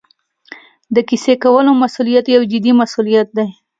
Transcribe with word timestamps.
د 0.95 0.97
کیسې 1.09 1.33
کولو 1.43 1.71
مسوولیت 1.81 2.25
یو 2.35 2.41
جدي 2.51 2.71
مسوولیت 2.81 3.27
دی. 3.37 3.47